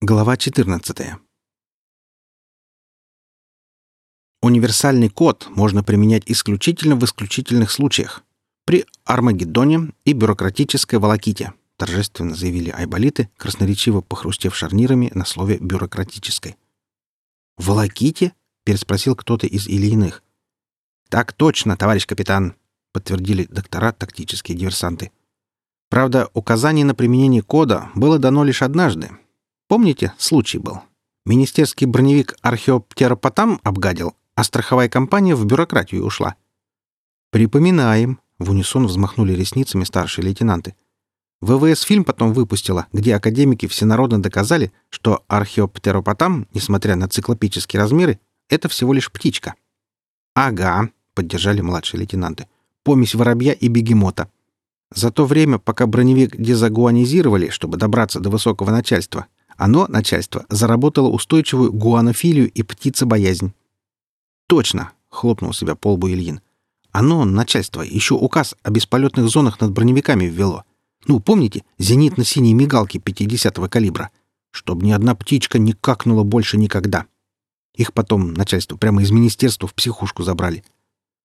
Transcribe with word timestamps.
Глава 0.00 0.36
14. 0.36 0.96
Универсальный 4.40 5.08
код 5.08 5.48
можно 5.50 5.82
применять 5.82 6.22
исключительно 6.26 6.94
в 6.94 7.04
исключительных 7.04 7.72
случаях. 7.72 8.22
При 8.64 8.86
Армагеддоне 9.04 9.92
и 10.04 10.12
бюрократической 10.12 11.00
волоките, 11.00 11.52
торжественно 11.76 12.36
заявили 12.36 12.70
айболиты, 12.70 13.28
красноречиво 13.36 14.00
похрустев 14.00 14.54
шарнирами 14.54 15.10
на 15.14 15.24
слове 15.24 15.58
«бюрократической». 15.58 16.56
«Волоките?»— 17.56 18.34
переспросил 18.64 19.16
кто-то 19.16 19.48
из 19.48 19.66
Ильиных. 19.66 20.22
«Так 21.08 21.32
точно, 21.32 21.76
товарищ 21.76 22.06
капитан»,— 22.06 22.54
подтвердили 22.92 23.46
доктора 23.46 23.90
тактические 23.90 24.56
диверсанты. 24.56 25.10
Правда, 25.90 26.30
указание 26.34 26.84
на 26.84 26.94
применение 26.94 27.42
кода 27.42 27.90
было 27.96 28.20
дано 28.20 28.44
лишь 28.44 28.62
однажды, 28.62 29.10
Помните, 29.68 30.14
случай 30.16 30.58
был? 30.58 30.80
Министерский 31.26 31.86
броневик 31.86 32.34
археоптеропотам 32.40 33.60
обгадил, 33.62 34.14
а 34.34 34.42
страховая 34.42 34.88
компания 34.88 35.34
в 35.34 35.44
бюрократию 35.44 36.06
ушла. 36.06 36.36
Припоминаем, 37.30 38.18
в 38.38 38.50
унисон 38.50 38.86
взмахнули 38.86 39.34
ресницами 39.34 39.84
старшие 39.84 40.24
лейтенанты. 40.24 40.74
ВВС 41.42 41.82
фильм 41.82 42.04
потом 42.04 42.32
выпустила, 42.32 42.86
где 42.94 43.14
академики 43.14 43.66
всенародно 43.66 44.22
доказали, 44.22 44.72
что 44.88 45.24
археоптеропотам, 45.28 46.48
несмотря 46.54 46.96
на 46.96 47.06
циклопические 47.06 47.80
размеры, 47.82 48.18
это 48.48 48.70
всего 48.70 48.94
лишь 48.94 49.12
птичка. 49.12 49.54
«Ага»,— 50.34 50.90
поддержали 51.14 51.60
младшие 51.60 52.00
лейтенанты,— 52.00 52.48
«помесь 52.84 53.14
воробья 53.14 53.52
и 53.52 53.68
бегемота». 53.68 54.30
За 54.94 55.10
то 55.10 55.26
время, 55.26 55.58
пока 55.58 55.86
броневик 55.86 56.36
дезагуанизировали, 56.36 57.50
чтобы 57.50 57.76
добраться 57.76 58.20
до 58.20 58.30
высокого 58.30 58.70
начальства, 58.70 59.26
оно, 59.58 59.88
начальство, 59.88 60.46
заработало 60.48 61.08
устойчивую 61.08 61.72
гуанофилию 61.72 62.48
и 62.48 62.62
птицебоязнь. 62.62 63.52
«Точно!»— 64.46 64.92
хлопнул 65.08 65.52
себя 65.52 65.74
по 65.74 65.92
лбу 65.92 66.08
Ильин. 66.08 66.40
«Оно, 66.92 67.24
начальство, 67.24 67.82
еще 67.82 68.14
указ 68.14 68.54
о 68.62 68.70
бесполетных 68.70 69.28
зонах 69.28 69.60
над 69.60 69.72
броневиками 69.72 70.26
ввело. 70.26 70.64
Ну, 71.06 71.18
помните, 71.18 71.64
зенитно-синие 71.78 72.54
мигалки 72.54 72.98
50-го 72.98 73.68
калибра? 73.68 74.10
Чтоб 74.52 74.80
ни 74.80 74.92
одна 74.92 75.16
птичка 75.16 75.58
не 75.58 75.72
какнула 75.72 76.22
больше 76.22 76.56
никогда. 76.56 77.06
Их 77.74 77.92
потом 77.92 78.34
начальство 78.34 78.76
прямо 78.76 79.02
из 79.02 79.10
министерства 79.10 79.68
в 79.68 79.74
психушку 79.74 80.22
забрали. 80.22 80.64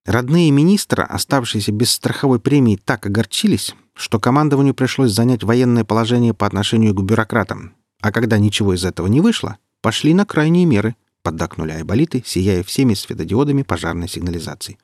Родные 0.06 0.50
министра, 0.50 1.04
оставшиеся 1.04 1.72
без 1.72 1.92
страховой 1.92 2.40
премии, 2.40 2.80
так 2.84 3.06
огорчились, 3.06 3.76
что 3.94 4.20
командованию 4.20 4.74
пришлось 4.74 5.12
занять 5.12 5.44
военное 5.44 5.84
положение 5.86 6.34
по 6.34 6.48
отношению 6.48 6.94
к 6.94 7.04
бюрократам, 7.04 7.74
а 8.04 8.12
когда 8.12 8.38
ничего 8.38 8.74
из 8.74 8.84
этого 8.84 9.08
не 9.08 9.22
вышло, 9.22 9.58
пошли 9.80 10.14
на 10.14 10.26
крайние 10.26 10.66
меры, 10.66 10.98
поддакнули 11.22 11.72
айболиты, 11.72 12.22
сияя 12.26 12.62
всеми 12.62 12.96
светодиодами 12.96 13.64
пожарной 13.64 14.10
сигнализации. 14.10 14.78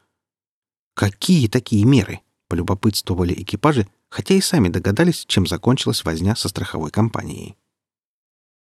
«Какие 0.94 1.50
такие 1.50 1.84
меры?»— 1.84 2.22
полюбопытствовали 2.48 3.34
экипажи, 3.34 3.90
хотя 4.08 4.36
и 4.36 4.42
сами 4.42 4.70
догадались, 4.70 5.26
чем 5.28 5.48
закончилась 5.48 6.06
возня 6.06 6.34
со 6.38 6.48
страховой 6.48 6.92
компанией. 6.92 7.58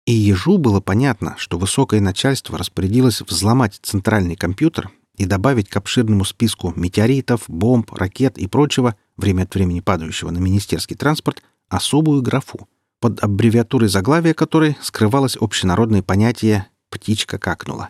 И 0.08 0.14
ежу 0.14 0.58
было 0.58 0.82
понятно, 0.82 1.36
что 1.38 1.60
высокое 1.60 2.02
начальство 2.02 2.58
распорядилось 2.58 3.22
взломать 3.22 3.80
центральный 3.84 4.36
компьютер 4.36 4.90
и 5.18 5.26
добавить 5.26 5.70
к 5.70 5.78
обширному 5.78 6.26
списку 6.26 6.74
метеоритов, 6.76 7.44
бомб, 7.48 7.94
ракет 7.94 8.40
и 8.40 8.48
прочего, 8.48 8.96
время 9.18 9.44
от 9.44 9.54
времени 9.54 9.82
падающего 9.82 10.32
на 10.32 10.40
министерский 10.40 10.96
транспорт, 10.96 11.44
особую 11.70 12.24
графу 12.24 12.68
под 13.00 13.24
аббревиатурой 13.24 13.90
заглавия 13.90 14.34
которой 14.34 14.78
скрывалось 14.82 15.38
общенародное 15.40 16.02
понятие 16.02 16.68
«птичка 16.90 17.38
какнула». 17.38 17.90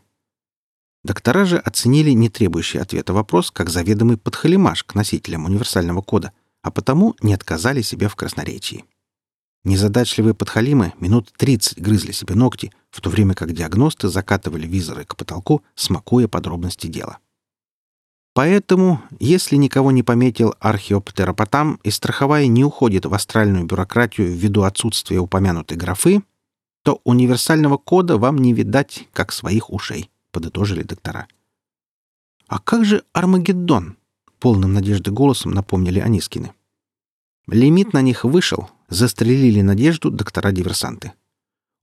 Доктора 1.04 1.46
же 1.46 1.58
оценили 1.58 2.12
не 2.12 2.30
требующий 2.30 2.80
ответа 2.80 3.14
вопрос 3.14 3.52
как 3.52 3.70
заведомый 3.70 4.18
подхалимаш 4.18 4.84
к 4.84 4.96
носителям 4.96 5.46
универсального 5.46 6.02
кода, 6.02 6.34
а 6.62 6.72
потому 6.72 7.16
не 7.22 7.34
отказали 7.34 7.82
себе 7.82 8.10
в 8.10 8.16
красноречии. 8.16 8.84
Незадачливые 9.64 10.34
подхалимы 10.34 10.94
минут 11.00 11.32
30 11.38 11.82
грызли 11.82 12.12
себе 12.12 12.36
ногти, 12.36 12.72
в 12.90 13.02
то 13.02 13.10
время 13.10 13.34
как 13.34 13.54
диагносты 13.54 14.08
закатывали 14.08 14.68
визоры 14.68 15.06
к 15.06 15.16
потолку, 15.16 15.64
смакуя 15.76 16.28
подробности 16.28 16.88
дела. 16.88 17.20
Поэтому, 18.38 19.02
если 19.20 19.56
никого 19.56 19.92
не 19.92 20.04
пометил 20.04 20.54
археоптеропотам 20.60 21.80
и 21.82 21.90
страховая 21.90 22.46
не 22.46 22.64
уходит 22.64 23.08
в 23.08 23.14
астральную 23.16 23.66
бюрократию 23.66 24.32
ввиду 24.32 24.62
отсутствия 24.62 25.18
упомянутой 25.18 25.76
графы, 25.76 26.22
то 26.84 27.02
универсального 27.04 27.78
кода 27.78 28.20
вам 28.20 28.38
не 28.38 28.54
видать, 28.54 29.08
как 29.12 29.32
своих 29.32 29.74
ушей, 29.74 30.12
подытожили 30.32 30.84
доктора. 30.84 31.26
А 32.46 32.60
как 32.60 32.86
же 32.86 33.04
Армагеддон? 33.12 33.98
Полным 34.38 34.72
надежды 34.72 35.10
голосом 35.10 35.54
напомнили 35.54 36.00
Анискины. 36.00 36.52
Лимит 37.48 37.92
на 37.92 38.04
них 38.04 38.24
вышел, 38.24 38.70
застрелили 38.88 39.62
надежду 39.62 40.12
доктора-диверсанты. 40.12 41.14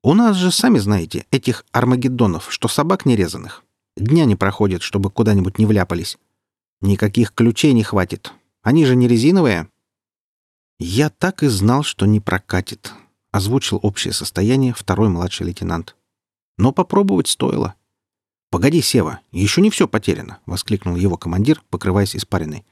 У 0.05 0.15
нас 0.15 0.37
же, 0.37 0.53
сами 0.53 0.79
знаете, 0.79 1.27
этих 1.33 1.65
Армагеддонов, 1.73 2.53
что 2.53 2.69
собак 2.69 3.07
нерезанных. 3.07 3.65
Дня 3.97 4.25
не 4.25 4.37
проходит, 4.37 4.83
чтобы 4.83 5.11
куда-нибудь 5.11 5.59
не 5.59 5.67
вляпались. 5.67 6.17
Никаких 6.81 7.33
ключей 7.33 7.73
не 7.73 7.83
хватит. 7.83 8.33
Они 8.63 8.85
же 8.87 8.97
не 8.97 9.09
резиновые. 9.09 9.69
Я 10.79 11.11
так 11.11 11.43
и 11.43 11.47
знал, 11.47 11.83
что 11.83 12.07
не 12.07 12.21
прокатит, 12.21 12.93
озвучил 13.31 13.79
общее 13.83 14.13
состояние 14.13 14.75
второй 14.75 15.09
младший 15.09 15.47
лейтенант. 15.47 15.97
Но 16.59 16.73
попробовать 16.73 17.29
стоило. 17.29 17.75
Погоди, 18.51 18.81
Сева, 18.81 19.21
еще 19.33 19.61
не 19.61 19.71
все 19.71 19.87
потеряно, 19.87 20.39
воскликнул 20.47 20.97
его 20.97 21.17
командир, 21.17 21.63
покрываясь 21.71 22.17
испариной. 22.17 22.65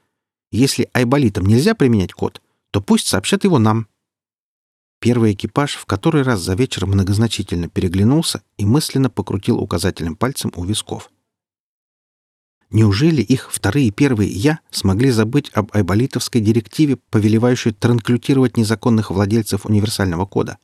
Если 0.50 0.90
айболитам 0.92 1.46
нельзя 1.46 1.74
применять 1.74 2.12
код, 2.12 2.42
то 2.70 2.80
пусть 2.80 3.06
сообщат 3.06 3.44
его 3.44 3.58
нам. 3.58 3.86
Первый 5.00 5.32
экипаж 5.32 5.74
в 5.74 5.86
который 5.86 6.22
раз 6.22 6.40
за 6.40 6.54
вечер 6.54 6.86
многозначительно 6.86 7.68
переглянулся 7.68 8.42
и 8.56 8.64
мысленно 8.64 9.10
покрутил 9.10 9.58
указательным 9.58 10.16
пальцем 10.16 10.52
у 10.54 10.64
висков. 10.64 11.10
Неужели 12.72 13.20
их 13.20 13.52
вторые 13.52 13.88
и 13.88 13.90
первые 13.90 14.30
«я» 14.30 14.60
смогли 14.70 15.10
забыть 15.10 15.50
об 15.52 15.70
айболитовской 15.76 16.40
директиве, 16.40 16.96
повелевающей 17.10 17.72
транклютировать 17.72 18.56
незаконных 18.56 19.10
владельцев 19.10 19.66
универсального 19.66 20.24
кода? 20.24 20.56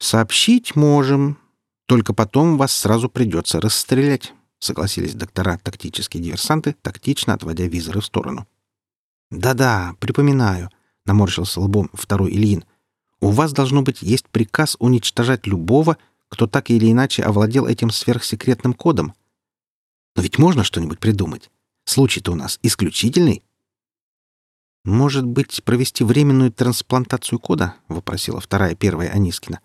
«Сообщить 0.00 0.74
можем. 0.74 1.38
Только 1.86 2.12
потом 2.12 2.58
вас 2.58 2.72
сразу 2.72 3.08
придется 3.08 3.60
расстрелять»,— 3.60 4.32
согласились 4.58 5.14
доктора 5.14 5.58
тактические 5.58 6.24
диверсанты, 6.24 6.74
тактично 6.82 7.34
отводя 7.34 7.66
визоры 7.66 8.00
в 8.00 8.06
сторону. 8.06 8.48
«Да-да, 9.30 9.94
припоминаю»,— 10.00 10.70
наморщился 11.06 11.60
лбом 11.60 11.88
второй 11.92 12.32
Ильин. 12.32 12.64
«У 13.20 13.30
вас, 13.30 13.52
должно 13.52 13.82
быть, 13.82 14.02
есть 14.02 14.28
приказ 14.28 14.76
уничтожать 14.80 15.46
любого, 15.46 15.98
кто 16.28 16.48
так 16.48 16.70
или 16.70 16.90
иначе 16.90 17.22
овладел 17.22 17.66
этим 17.66 17.90
сверхсекретным 17.90 18.74
кодом. 18.74 19.14
Но 20.18 20.22
ведь 20.22 20.36
можно 20.36 20.64
что-нибудь 20.64 20.98
придумать. 20.98 21.48
Случай-то 21.84 22.32
у 22.32 22.34
нас 22.34 22.58
исключительный. 22.64 23.44
«Может 24.84 25.24
быть, 25.24 25.62
провести 25.62 26.02
временную 26.02 26.50
трансплантацию 26.50 27.38
кода?»— 27.38 27.76
вопросила 27.88 28.40
вторая 28.40 28.74
первая 28.74 29.10
Анискина. 29.10 29.60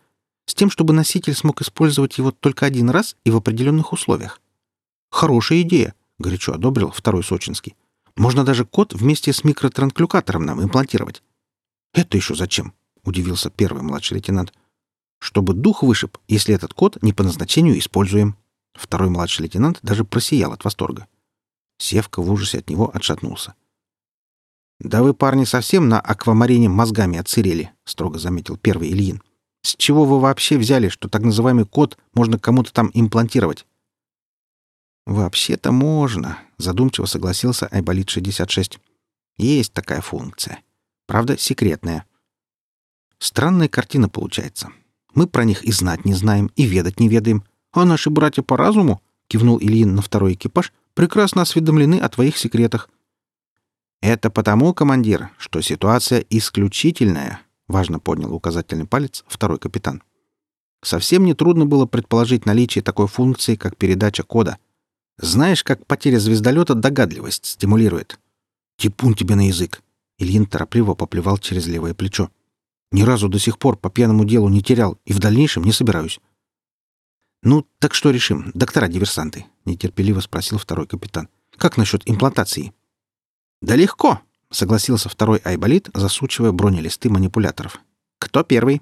«С 0.46 0.54
тем, 0.54 0.70
чтобы 0.70 0.94
носитель 0.94 1.34
смог 1.34 1.64
использовать 1.64 2.20
его 2.20 2.30
только 2.30 2.68
один 2.68 2.92
раз 2.92 3.16
и 3.26 3.32
в 3.32 3.38
определенных 3.38 3.94
условиях». 3.94 4.42
«Хорошая 5.10 5.64
идея»,— 5.64 5.96
горячо 6.20 6.54
одобрил 6.54 6.92
второй 6.92 7.24
сочинский. 7.24 7.76
«Можно 8.16 8.46
даже 8.46 8.64
код 8.64 8.94
вместе 8.94 9.34
с 9.34 9.44
микротранклюкатором 9.44 10.46
нам 10.46 10.62
имплантировать». 10.64 11.24
«Это 11.96 12.16
еще 12.16 12.36
зачем?»— 12.36 12.76
удивился 13.04 13.50
первый 13.50 13.82
младший 13.82 14.18
лейтенант. 14.18 14.54
«Чтобы 15.18 15.56
дух 15.56 15.82
вышиб, 15.82 16.20
если 16.28 16.54
этот 16.54 16.76
код 16.76 17.02
не 17.02 17.12
по 17.12 17.24
назначению 17.24 17.80
используем». 17.80 18.38
Второй 18.74 19.10
младший 19.10 19.44
лейтенант 19.44 19.80
даже 19.82 20.04
просиял 20.04 20.54
от 20.54 20.64
восторга. 20.64 21.08
Севка 21.78 22.22
в 22.22 22.32
ужасе 22.32 22.60
от 22.60 22.70
него 22.70 22.90
отшатнулся. 22.94 23.56
«Да 24.80 25.04
вы, 25.04 25.14
парни, 25.14 25.46
совсем 25.46 25.88
на 25.88 26.00
аквамарине 26.00 26.70
мозгами 26.70 27.18
отсырели»,— 27.18 27.72
строго 27.86 28.20
заметил 28.20 28.58
первый 28.58 28.90
Ильин. 28.90 29.22
«С 29.62 29.76
чего 29.76 30.06
вы 30.06 30.20
вообще 30.20 30.58
взяли, 30.58 30.90
что 30.90 31.08
так 31.08 31.22
называемый 31.22 31.66
код 31.66 31.98
можно 32.14 32.38
кому-то 32.38 32.74
там 32.74 32.92
имплантировать?» 32.94 33.66
«Вообще-то 35.06 35.72
можно»,— 35.72 36.40
задумчиво 36.58 37.06
согласился 37.06 37.68
Айболит-66. 37.68 38.80
«Есть 39.38 39.74
такая 39.74 40.02
функция. 40.02 40.62
Правда, 41.06 41.38
секретная. 41.38 42.06
Странная 43.20 43.68
картина 43.68 44.10
получается. 44.10 44.72
Мы 45.14 45.28
про 45.28 45.46
них 45.46 45.64
и 45.64 45.72
знать 45.72 46.06
не 46.06 46.14
знаем, 46.14 46.52
и 46.56 46.64
ведать 46.64 47.00
не 47.00 47.08
ведаем, 47.08 47.44
а 47.74 47.86
наши 47.86 48.10
братья 48.10 48.42
по 48.42 48.56
разуму,— 48.56 49.02
кивнул 49.28 49.58
Ильин 49.60 49.96
на 49.96 50.02
второй 50.02 50.34
экипаж,— 50.34 50.72
прекрасно 50.94 51.42
осведомлены 51.42 51.96
о 51.96 52.08
твоих 52.08 52.38
секретах. 52.38 52.90
Это 54.02 54.30
потому, 54.30 54.74
командир, 54.74 55.32
что 55.38 55.62
ситуация 55.62 56.24
исключительная,— 56.30 57.42
важно 57.68 58.00
поднял 58.00 58.34
указательный 58.34 58.86
палец 58.86 59.24
второй 59.28 59.58
капитан. 59.58 60.04
Совсем 60.84 61.24
нетрудно 61.26 61.66
было 61.66 61.86
предположить 61.86 62.46
наличие 62.46 62.84
такой 62.84 63.08
функции, 63.08 63.56
как 63.56 63.78
передача 63.78 64.24
кода. 64.24 64.58
Знаешь, 65.18 65.64
как 65.64 65.86
потеря 65.86 66.20
звездолета 66.20 66.76
догадливость 66.76 67.46
стимулирует? 67.46 68.20
Типун 68.78 69.14
тебе 69.16 69.36
на 69.36 69.48
язык. 69.48 69.82
Ильин 70.20 70.46
торопливо 70.46 70.94
поплевал 70.94 71.38
через 71.38 71.68
левое 71.68 71.94
плечо. 71.94 72.30
Ни 72.92 73.04
разу 73.04 73.30
до 73.30 73.40
сих 73.40 73.58
пор 73.58 73.78
по 73.78 73.90
пьяному 73.90 74.26
делу 74.26 74.50
не 74.50 74.62
терял 74.62 74.98
и 75.06 75.14
в 75.14 75.20
дальнейшем 75.20 75.64
не 75.64 75.72
собираюсь. 75.72 76.20
«Ну, 77.44 77.68
так 77.80 77.94
что 77.94 78.10
решим, 78.10 78.52
доктора-диверсанты?»— 78.54 79.46
нетерпеливо 79.66 80.22
спросил 80.22 80.58
второй 80.58 80.88
капитан. 80.88 81.28
«Как 81.58 81.76
насчет 81.78 82.10
имплантации?» 82.10 82.74
«Да 83.62 83.76
легко»,— 83.76 84.22
согласился 84.50 85.10
второй 85.10 85.40
айболит, 85.40 85.90
засучивая 85.94 86.54
бронелисты 86.54 87.10
манипуляторов. 87.10 87.80
«Кто 88.18 88.44
первый?» 88.44 88.82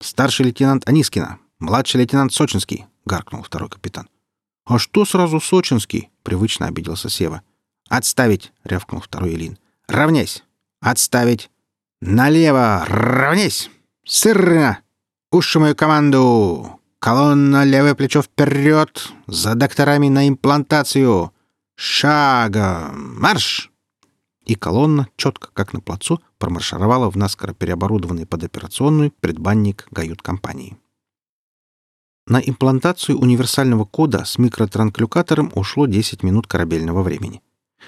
«Старший 0.00 0.46
лейтенант 0.46 0.88
Анискина, 0.88 1.38
младший 1.58 2.00
лейтенант 2.00 2.32
Сочинский»,— 2.32 2.86
гаркнул 3.04 3.42
второй 3.42 3.68
капитан. 3.68 4.08
«А 4.64 4.78
что 4.78 5.04
сразу 5.04 5.38
Сочинский?»— 5.38 6.10
привычно 6.22 6.66
обиделся 6.66 7.10
Сева. 7.10 7.42
«Отставить!»— 7.88 8.52
рявкнул 8.64 9.02
второй 9.02 9.34
Илин. 9.34 9.58
«Равняйсь! 9.88 10.42
Отставить! 10.80 11.50
Налево! 12.00 12.84
Равняйсь! 12.88 13.70
Сырно! 14.04 14.80
Уши 15.30 15.60
мою 15.60 15.76
команду! 15.76 16.80
Колонна, 17.06 17.62
левое 17.62 17.94
плечо 17.94 18.20
вперед! 18.20 19.12
За 19.28 19.54
докторами 19.54 20.08
на 20.08 20.26
имплантацию! 20.26 21.30
Шагом! 21.76 23.20
Марш!» 23.20 23.70
И 24.44 24.56
колонна, 24.56 25.06
четко 25.16 25.50
как 25.52 25.72
на 25.72 25.80
плацу, 25.80 26.20
промаршировала 26.38 27.08
в 27.08 27.16
наскоро 27.16 27.52
переоборудованный 27.52 28.26
под 28.26 28.42
операционную 28.42 29.12
предбанник 29.20 29.86
гают-компании. 29.92 30.78
На 32.26 32.40
имплантацию 32.40 33.20
универсального 33.20 33.84
кода 33.84 34.24
с 34.24 34.36
микротранклюкатором 34.36 35.52
ушло 35.54 35.86
10 35.86 36.24
минут 36.24 36.48
корабельного 36.48 37.04
времени. 37.04 37.40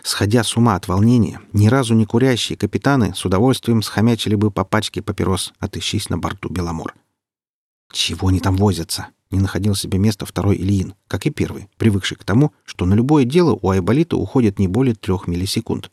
Сходя 0.04 0.44
с 0.44 0.56
ума 0.56 0.76
от 0.76 0.86
волнения, 0.86 1.40
ни 1.52 1.66
разу 1.66 1.94
не 1.94 2.06
курящие 2.06 2.56
капитаны 2.56 3.16
с 3.16 3.24
удовольствием 3.24 3.82
схомячили 3.82 4.36
бы 4.36 4.52
по 4.52 4.62
пачке 4.62 5.02
папирос, 5.02 5.54
отыщись 5.58 6.08
на 6.08 6.18
борту 6.18 6.50
Беломор. 6.50 6.94
Чего 7.90 8.28
они 8.28 8.40
там 8.40 8.56
возятся? 8.56 9.08
Не 9.30 9.40
находил 9.40 9.74
себе 9.74 9.98
места 9.98 10.24
второй 10.26 10.56
Ильин, 10.56 10.94
как 11.06 11.26
и 11.26 11.30
первый, 11.30 11.68
привыкший 11.76 12.16
к 12.16 12.24
тому, 12.24 12.52
что 12.64 12.86
на 12.86 12.94
любое 12.94 13.24
дело 13.24 13.58
у 13.60 13.70
Айболита 13.70 14.16
уходит 14.16 14.58
не 14.58 14.68
более 14.68 14.94
трех 14.94 15.26
миллисекунд. 15.26 15.90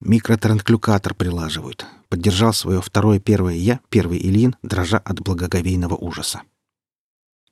Микротранклюкатор 0.00 1.14
прилаживают. 1.14 1.86
Поддержал 2.08 2.52
свое 2.52 2.80
второе 2.80 3.20
первое 3.20 3.54
я, 3.54 3.80
первый 3.88 4.18
Ильин, 4.18 4.56
дрожа 4.62 4.98
от 4.98 5.20
благоговейного 5.20 5.94
ужаса. 5.94 6.42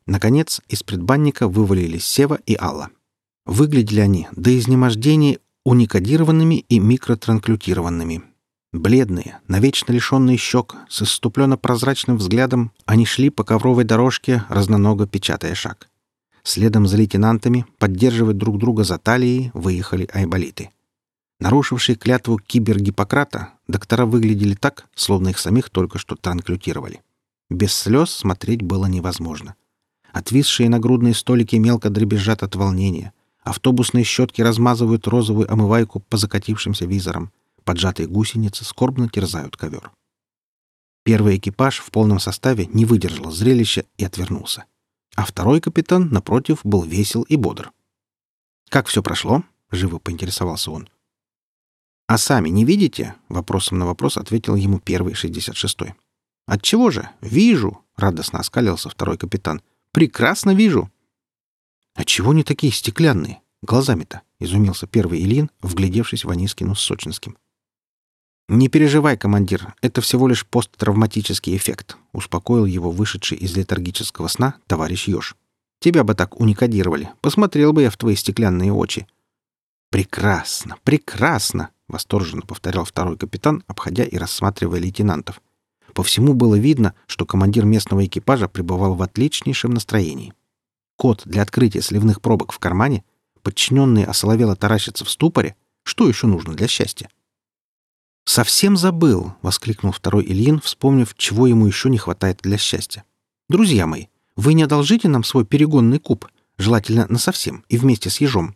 Наконец, 0.07 0.61
из 0.69 0.83
предбанника 0.83 1.49
вывалились 1.49 2.05
Сева 2.05 2.39
и 2.47 2.57
Алла. 2.59 2.91
Выглядели 3.47 4.01
они 4.01 4.29
до 4.33 4.57
изнемождения 4.59 5.39
уникодированными 5.65 6.65
и 6.69 6.79
микротранклютированными. 6.79 8.23
Бледные, 8.73 9.41
навечно 9.49 9.93
лишенные 9.93 10.39
щек, 10.39 10.77
с 10.89 11.03
иступленно-прозрачным 11.03 12.17
взглядом, 12.17 12.73
они 12.87 13.05
шли 13.05 13.29
по 13.29 13.45
ковровой 13.45 13.85
дорожке, 13.85 14.45
разноного 14.49 15.07
печатая 15.07 15.55
шаг. 15.55 15.91
Следом 16.43 16.87
за 16.87 16.97
лейтенантами, 16.97 17.67
поддерживая 17.79 18.33
друг 18.33 18.59
друга 18.59 18.85
за 18.85 18.97
талией, 18.99 19.51
выехали 19.53 20.09
айболиты. 20.13 20.71
Нарушившие 21.39 21.97
клятву 21.97 22.39
кибергиппократа, 22.39 23.51
доктора 23.69 24.07
выглядели 24.07 24.55
так, 24.55 24.87
словно 24.95 25.29
их 25.29 25.39
самих 25.39 25.69
только 25.69 25.99
что 25.99 26.17
транклютировали. 26.17 27.03
Без 27.51 27.75
слез 27.75 28.11
смотреть 28.11 28.63
было 28.63 28.87
невозможно. 28.87 29.55
Отвисшие 30.13 30.71
нагрудные 30.71 31.15
столики 31.15 31.57
мелко 31.57 31.91
дребезжат 31.91 32.43
от 32.43 32.57
волнения. 32.57 33.13
Автобусные 33.43 34.05
щетки 34.05 34.41
размазывают 34.41 35.07
розовую 35.07 35.53
омывайку 35.53 36.01
по 36.01 36.17
закатившимся 36.17 36.87
визорам. 36.87 37.33
Поджатые 37.65 38.09
гусеницы 38.09 38.65
скорбно 38.65 39.09
терзают 39.09 39.57
ковер. 39.57 39.93
Первый 41.05 41.37
экипаж 41.37 41.79
в 41.79 41.91
полном 41.91 42.19
составе 42.21 42.67
не 42.67 42.85
выдержал 42.85 43.31
зрелища 43.31 43.85
и 43.97 44.05
отвернулся. 44.05 44.65
А 45.15 45.25
второй 45.25 45.61
капитан, 45.61 46.09
напротив, 46.11 46.61
был 46.65 46.83
весел 46.83 47.23
и 47.23 47.37
бодр. 47.37 47.73
«Как 48.69 48.87
все 48.87 49.03
прошло?»— 49.03 49.45
живо 49.71 49.99
поинтересовался 49.99 50.71
он. 50.71 50.89
«А 52.07 52.19
сами 52.19 52.49
не 52.49 52.65
видите?»— 52.65 53.15
вопросом 53.29 53.79
на 53.79 53.87
вопрос 53.87 54.17
ответил 54.17 54.55
ему 54.55 54.79
первый, 54.79 55.15
шестьдесят 55.15 55.57
шестой. 55.57 55.95
«Отчего 56.47 56.91
же? 56.91 57.09
Вижу!»— 57.21 57.85
радостно 57.97 58.39
оскалился 58.39 58.89
второй 58.89 59.19
капитан. 59.19 59.63
«Прекрасно 59.93 60.55
вижу!» 60.55 60.91
«А 61.95 62.05
чего 62.05 62.33
не 62.33 62.43
такие 62.43 62.73
стеклянные? 62.73 63.43
Глазами-то?»— 63.63 64.23
изумился 64.41 64.87
первый 64.87 65.21
Ильин, 65.23 65.51
вглядевшись 65.61 66.25
в 66.25 66.31
Анискину 66.31 66.75
с 66.75 66.81
Сочинским. 66.81 67.37
«Не 68.55 68.69
переживай, 68.69 69.17
командир, 69.17 69.75
это 69.81 70.03
всего 70.03 70.29
лишь 70.29 70.45
посттравматический 70.47 71.57
эффект»,— 71.57 71.97
успокоил 72.13 72.67
его 72.67 72.91
вышедший 72.91 73.39
из 73.39 73.57
летаргического 73.57 74.29
сна 74.29 74.57
товарищ 74.67 75.09
Ёж. 75.09 75.37
«Тебя 75.81 76.05
бы 76.05 76.15
так 76.15 76.39
уникодировали. 76.39 77.09
Посмотрел 77.23 77.73
бы 77.73 77.81
я 77.81 77.89
в 77.89 77.97
твои 77.97 78.15
стеклянные 78.15 78.71
очи». 78.71 79.07
«Прекрасно, 79.91 80.77
прекрасно!»— 80.85 81.71
восторженно 81.89 82.43
повторял 82.43 82.85
второй 82.85 83.17
капитан, 83.17 83.65
обходя 83.69 84.05
и 84.05 84.19
рассматривая 84.19 84.81
лейтенантов. 84.81 85.41
По 85.95 86.03
всему 86.03 86.35
было 86.35 86.57
видно, 86.57 86.93
что 87.07 87.25
командир 87.25 87.65
местного 87.65 88.05
экипажа 88.05 88.49
пребывал 88.49 88.97
в 88.97 89.01
отличнейшем 89.01 89.71
настроении. 89.71 90.35
Код 90.97 91.23
для 91.25 91.41
открытия 91.41 91.81
сливных 91.81 92.21
пробок 92.21 92.53
в 92.53 92.59
кармане, 92.59 93.03
подчиненные 93.43 94.05
осоловело 94.05 94.55
таращатся 94.57 95.07
в 95.07 95.11
ступоре. 95.11 95.57
Что 95.85 96.07
еще 96.07 96.27
нужно 96.27 96.53
для 96.53 96.69
счастья? 96.69 97.09
«Совсем 98.25 98.77
забыл!»— 98.77 99.35
воскликнул 99.43 99.93
второй 99.93 100.25
Ильин, 100.25 100.61
вспомнив, 100.61 101.15
чего 101.17 101.47
ему 101.47 101.67
еще 101.67 101.91
не 101.91 101.99
хватает 101.99 102.41
для 102.43 102.57
счастья. 102.57 103.05
«Друзья 103.49 103.87
мои, 103.87 104.07
вы 104.37 104.55
не 104.55 104.63
одолжите 104.63 105.09
нам 105.09 105.25
свой 105.25 105.45
перегонный 105.45 105.99
куб, 105.99 106.27
желательно 106.57 107.07
насовсем 107.09 107.65
и 107.69 107.77
вместе 107.77 108.11
с 108.11 108.21
ежом». 108.21 108.55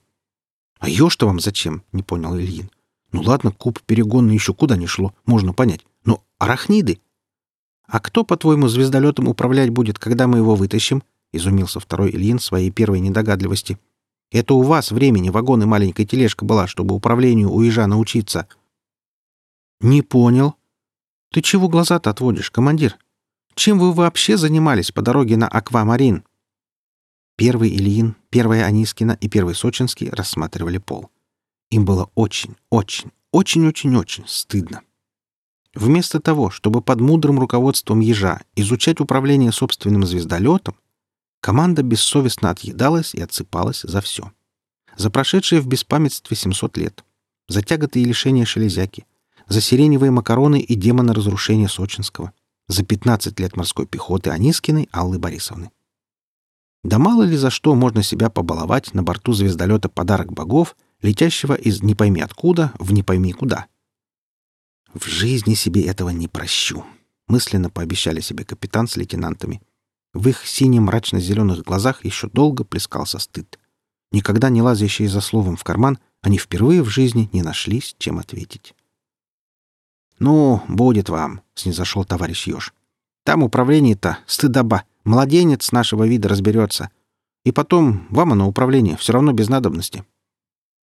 «А 0.79 0.89
еж-то 0.89 1.27
вам 1.27 1.41
зачем?»— 1.41 1.83
не 1.93 2.03
понял 2.03 2.37
Ильин. 2.37 2.71
«Ну 3.13 3.23
ладно, 3.23 3.51
куб 3.51 3.81
перегонный 3.81 4.35
еще 4.35 4.55
куда 4.55 4.77
не 4.77 4.87
шло, 4.87 5.15
можно 5.25 5.53
понять. 5.53 5.85
Но 6.05 6.23
арахниды...» 6.39 7.01
«А 7.87 8.01
кто, 8.01 8.25
по-твоему, 8.25 8.69
звездолетом 8.69 9.29
управлять 9.29 9.71
будет, 9.71 9.99
когда 9.99 10.27
мы 10.27 10.39
его 10.39 10.55
вытащим?»— 10.55 11.03
изумился 11.33 11.81
второй 11.81 12.11
Ильин 12.11 12.39
своей 12.39 12.71
первой 12.71 13.01
недогадливости. 13.01 13.79
«Это 14.31 14.55
у 14.55 14.63
вас 14.63 14.91
времени 14.91 15.31
вагон 15.31 15.63
и 15.63 15.67
маленькая 15.67 16.05
тележка 16.05 16.45
была, 16.45 16.67
чтобы 16.67 16.95
управлению 16.95 17.51
у 17.51 17.63
ежа 17.63 17.87
научиться». 17.87 18.47
«Не 19.81 20.03
понял. 20.03 20.55
Ты 21.33 21.43
чего 21.43 21.69
глаза-то 21.69 22.11
отводишь, 22.11 22.51
командир? 22.51 22.97
Чем 23.55 23.79
вы 23.79 23.93
вообще 23.93 24.37
занимались 24.37 24.91
по 24.91 25.03
дороге 25.03 25.37
на 25.37 25.49
Аквамарин?» 25.49 26.25
Первый 27.37 27.69
Ильин, 27.69 28.17
первая 28.31 28.65
Анискина 28.65 29.19
и 29.21 29.29
первый 29.29 29.55
Сочинский 29.55 30.09
рассматривали 30.09 30.79
пол. 30.79 31.11
Им 31.71 31.85
было 31.85 32.11
очень, 32.15 32.57
очень, 32.71 33.11
очень-очень-очень 33.33 34.25
стыдно. 34.27 34.83
Вместо 35.75 36.21
того, 36.21 36.49
чтобы 36.49 36.81
под 36.81 37.01
мудрым 37.01 37.39
руководством 37.39 38.01
ежа 38.01 38.41
изучать 38.55 39.01
управление 39.01 39.53
собственным 39.53 40.07
звездолетом, 40.07 40.77
команда 41.41 41.83
бессовестно 41.83 42.49
отъедалась 42.49 43.15
и 43.15 43.21
отсыпалась 43.21 43.83
за 43.83 44.01
все. 44.01 44.33
За 44.97 45.11
прошедшие 45.11 45.61
в 45.61 45.67
беспамятстве 45.67 46.35
700 46.35 46.79
лет, 46.79 47.05
за 47.49 47.61
тяготы 47.61 48.01
и 48.01 48.07
лишения 48.07 48.47
шелезяки, 48.47 49.05
за 49.49 49.61
сиреневые 49.61 50.11
макароны 50.11 50.61
и 50.61 50.75
демона 50.75 51.15
разрушения 51.15 51.69
Сочинского, 51.69 52.33
за 52.69 52.85
15 52.85 53.39
лет 53.41 53.57
морской 53.57 53.87
пехоты 53.87 54.31
Анискиной 54.31 54.89
Аллы 54.93 55.19
Борисовны. 55.19 55.71
Да 56.83 56.99
мало 56.99 57.25
ли 57.25 57.37
за 57.37 57.51
что 57.51 57.75
можно 57.75 58.03
себя 58.03 58.31
побаловать 58.31 58.95
на 58.95 59.03
борту 59.03 59.33
звездолета 59.33 59.89
«Подарок 59.89 60.33
богов», 60.33 60.77
летящего 61.03 61.55
из 61.55 61.83
не 61.83 61.95
пойми 61.95 62.21
откуда 62.21 62.73
в 62.79 62.93
не 62.93 63.03
пойми 63.03 63.33
куда. 63.33 63.67
В 64.95 65.05
жизни 65.07 65.55
себе 65.55 65.85
этого 65.85 66.11
не 66.11 66.29
прощу, 66.29 66.85
мысленно 67.27 67.71
пообещали 67.71 68.21
себе 68.21 68.45
капитан 68.45 68.89
с 68.89 68.97
лейтенантами. 68.97 69.63
В 70.15 70.29
их 70.29 70.47
сине-мрачно-зеленых 70.47 71.63
глазах 71.63 72.05
еще 72.05 72.29
долго 72.29 72.65
плескался 72.65 73.19
стыд. 73.19 73.59
Никогда 74.13 74.49
не 74.49 74.63
лазящие 74.63 75.09
за 75.09 75.21
словом 75.21 75.57
в 75.57 75.65
карман, 75.65 75.99
они 76.23 76.39
впервые 76.39 76.83
в 76.83 76.89
жизни 76.89 77.29
не 77.33 77.43
нашлись, 77.43 77.95
чем 77.99 78.19
ответить. 78.19 78.75
«Ну, 80.19 80.63
будет 80.69 81.09
вам»,— 81.09 81.43
снизошел 81.55 82.05
товарищ 82.05 82.47
Ёж. 82.47 82.75
«Там 83.25 83.43
управление-то 83.43 84.19
стыдоба. 84.27 84.85
Младенец 85.05 85.73
нашего 85.73 86.07
вида 86.07 86.29
разберется. 86.29 86.91
И 87.45 87.53
потом, 87.53 88.07
вам 88.11 88.33
оно 88.33 88.49
управление, 88.49 88.97
все 88.97 89.13
равно 89.13 89.33
без 89.33 89.49
надобности». 89.49 90.05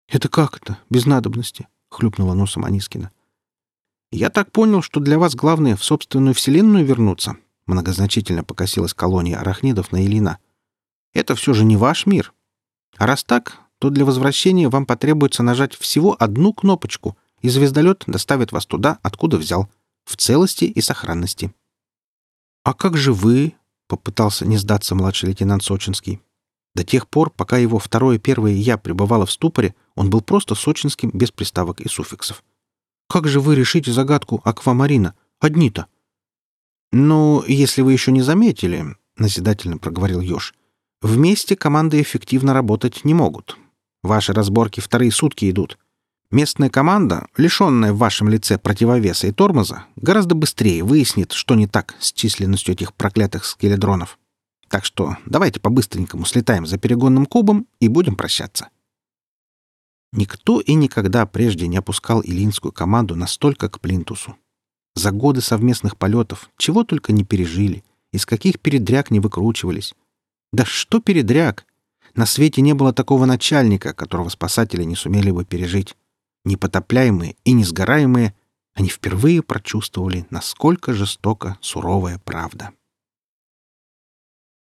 «Это 0.08 0.30
как 0.30 0.58
это, 0.58 0.80
без 0.90 1.06
надобности?»— 1.06 1.68
хлюпнула 1.90 2.34
носом 2.34 2.66
Анискина. 2.66 3.12
«Я 4.12 4.30
так 4.30 4.52
понял, 4.52 4.82
что 4.82 5.00
для 5.00 5.20
вас 5.20 5.36
главное 5.36 5.76
в 5.76 5.84
собственную 5.84 6.34
вселенную 6.34 6.84
вернуться. 6.86 7.38
Многозначительно 7.70 8.44
покосилась 8.44 8.96
колония 8.96 9.38
арахнидов 9.38 9.92
на 9.92 10.04
Илина. 10.04 10.40
«Это 11.14 11.36
все 11.36 11.54
же 11.54 11.64
не 11.64 11.78
ваш 11.78 12.08
мир. 12.08 12.34
А 12.98 13.06
раз 13.06 13.24
так, 13.24 13.60
то 13.78 13.92
для 13.92 14.06
возвращения 14.06 14.70
вам 14.70 14.88
потребуется 14.88 15.44
нажать 15.44 15.76
всего 15.76 16.16
одну 16.18 16.52
кнопочку, 16.52 17.16
и 17.42 17.50
звездолет 17.50 18.04
доставит 18.08 18.52
вас 18.52 18.66
туда, 18.66 19.00
откуда 19.02 19.38
взял, 19.38 19.70
в 20.06 20.18
целости 20.18 20.66
и 20.66 20.82
сохранности». 20.82 21.54
«А 22.64 22.74
как 22.74 22.98
же 22.98 23.14
вы?»— 23.14 23.56
попытался 23.88 24.46
не 24.46 24.58
сдаться 24.58 24.96
младший 24.96 25.30
лейтенант 25.30 25.64
Сочинский. 25.64 26.22
До 26.76 26.84
тех 26.84 27.08
пор, 27.08 27.30
пока 27.32 27.58
его 27.58 27.80
второе 27.80 28.20
первое 28.20 28.54
«я» 28.54 28.78
пребывало 28.78 29.26
в 29.26 29.32
ступоре, 29.32 29.76
он 29.96 30.10
был 30.10 30.22
просто 30.22 30.56
сочинским 30.56 31.10
без 31.14 31.32
приставок 31.32 31.82
и 31.82 31.90
суффиксов. 31.90 32.44
«Как 33.08 33.28
же 33.28 33.40
вы 33.40 33.56
решите 33.56 33.92
загадку 33.92 34.42
аквамарина? 34.46 35.16
Одни-то!» 35.40 35.88
«Ну, 36.92 37.44
если 37.48 37.82
вы 37.82 37.94
еще 37.94 38.12
не 38.12 38.22
заметили»,— 38.22 38.96
назидательно 39.18 39.78
проговорил 39.78 40.22
Ёж, 40.22 40.54
«вместе 41.02 41.56
команды 41.56 42.02
эффективно 42.02 42.54
работать 42.54 43.04
не 43.04 43.14
могут. 43.14 43.58
Ваши 44.04 44.34
разборки 44.34 44.80
вторые 44.80 45.12
сутки 45.12 45.50
идут. 45.50 45.78
Местная 46.32 46.70
команда, 46.70 47.26
лишенная 47.38 47.92
в 47.92 47.98
вашем 47.98 48.30
лице 48.30 48.60
противовеса 48.60 49.26
и 49.26 49.32
тормоза, 49.32 49.86
гораздо 49.96 50.36
быстрее 50.36 50.84
выяснит, 50.84 51.32
что 51.32 51.56
не 51.56 51.66
так 51.66 51.96
с 52.00 52.14
численностью 52.14 52.76
этих 52.76 52.94
проклятых 52.94 53.46
скеледронов. 53.46 54.20
Так 54.68 54.86
что 54.86 55.18
давайте 55.26 55.60
по-быстренькому 55.60 56.26
слетаем 56.26 56.68
за 56.68 56.78
перегонным 56.78 57.26
кубом 57.26 57.68
и 57.80 57.88
будем 57.88 58.16
прощаться». 58.16 58.70
Никто 60.12 60.60
и 60.60 60.74
никогда 60.74 61.26
прежде 61.28 61.68
не 61.68 61.78
опускал 61.78 62.22
илинскую 62.22 62.72
команду 62.72 63.16
настолько 63.16 63.70
к 63.70 63.80
плинтусу. 63.80 64.36
За 64.96 65.12
годы 65.12 65.42
совместных 65.42 65.98
полетов 65.98 66.50
чего 66.58 66.84
только 66.84 67.14
не 67.14 67.24
пережили, 67.24 67.84
из 68.12 68.26
каких 68.26 68.60
передряг 68.60 69.12
не 69.12 69.20
выкручивались. 69.20 69.94
Да 70.52 70.66
что 70.66 71.00
передряг? 71.00 71.66
На 72.16 72.26
свете 72.26 72.62
не 72.62 72.74
было 72.74 72.92
такого 72.92 73.26
начальника, 73.26 73.94
которого 73.94 74.30
спасатели 74.30 74.84
не 74.84 74.96
сумели 74.96 75.30
бы 75.30 75.46
пережить. 75.46 75.96
Непотопляемые 76.46 77.36
и 77.44 77.52
несгораемые, 77.52 78.34
они 78.74 78.90
впервые 78.90 79.44
прочувствовали, 79.44 80.26
насколько 80.30 80.94
жестока 80.94 81.58
суровая 81.62 82.20
правда. 82.20 82.72